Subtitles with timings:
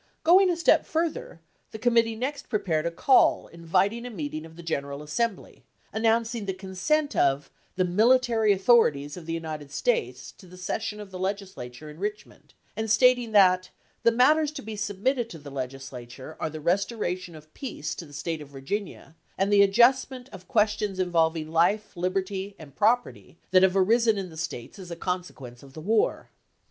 [0.23, 4.55] Going a step further, the com mittee next prepared a call inviting a meeting of
[4.55, 10.47] the General Assembly, announcing the consent of" the military authorities of the United States to
[10.47, 13.69] the session of the legislature in Richmond," and stating that"
[14.01, 18.11] The matters to be submitted to the legislature are the restoration of peace to the
[18.13, 23.61] State of Virginia, and the adjustment of questions in volving life, liberty, and property that
[23.61, 26.31] have arisen in the States as a consequence of the war."